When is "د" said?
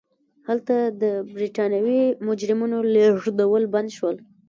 1.01-1.03